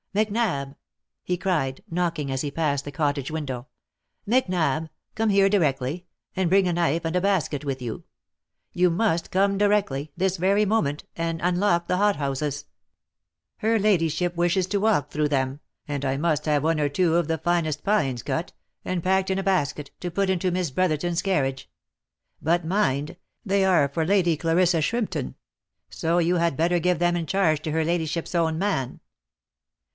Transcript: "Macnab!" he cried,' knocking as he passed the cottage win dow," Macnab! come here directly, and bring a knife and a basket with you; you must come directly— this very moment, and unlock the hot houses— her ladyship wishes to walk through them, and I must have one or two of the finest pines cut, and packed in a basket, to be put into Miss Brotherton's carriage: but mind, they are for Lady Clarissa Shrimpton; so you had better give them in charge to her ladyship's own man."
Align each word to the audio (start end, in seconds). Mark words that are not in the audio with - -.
"Macnab!" 0.15 0.75
he 1.23 1.37
cried,' 1.37 1.83
knocking 1.89 2.31
as 2.31 2.41
he 2.41 2.49
passed 2.51 2.83
the 2.83 2.91
cottage 2.91 3.29
win 3.29 3.45
dow," 3.45 3.67
Macnab! 4.27 4.89
come 5.13 5.29
here 5.29 5.47
directly, 5.47 6.07
and 6.35 6.49
bring 6.49 6.67
a 6.67 6.73
knife 6.73 7.05
and 7.05 7.15
a 7.15 7.21
basket 7.21 7.63
with 7.63 7.83
you; 7.83 8.03
you 8.73 8.89
must 8.89 9.29
come 9.31 9.59
directly— 9.59 10.11
this 10.17 10.35
very 10.37 10.65
moment, 10.65 11.05
and 11.15 11.39
unlock 11.41 11.87
the 11.87 11.95
hot 11.97 12.15
houses— 12.17 12.65
her 13.59 13.77
ladyship 13.77 14.35
wishes 14.35 14.65
to 14.67 14.79
walk 14.79 15.11
through 15.11 15.29
them, 15.29 15.61
and 15.87 16.03
I 16.03 16.17
must 16.17 16.45
have 16.45 16.63
one 16.63 16.79
or 16.79 16.89
two 16.89 17.15
of 17.15 17.27
the 17.29 17.37
finest 17.37 17.83
pines 17.83 18.23
cut, 18.23 18.51
and 18.83 19.03
packed 19.03 19.29
in 19.29 19.37
a 19.39 19.43
basket, 19.43 19.91
to 20.01 20.09
be 20.09 20.15
put 20.15 20.29
into 20.31 20.49
Miss 20.51 20.71
Brotherton's 20.71 21.21
carriage: 21.21 21.69
but 22.41 22.65
mind, 22.65 23.17
they 23.45 23.63
are 23.63 23.87
for 23.87 24.03
Lady 24.03 24.35
Clarissa 24.35 24.81
Shrimpton; 24.81 25.35
so 25.89 26.17
you 26.17 26.35
had 26.37 26.57
better 26.57 26.79
give 26.79 26.97
them 26.99 27.15
in 27.15 27.27
charge 27.27 27.61
to 27.61 27.71
her 27.71 27.85
ladyship's 27.85 28.33
own 28.33 28.57
man." 28.57 28.99